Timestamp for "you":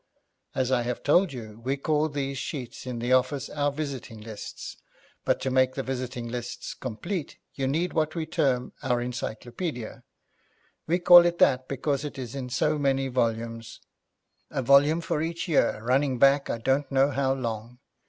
1.31-1.61, 7.53-7.67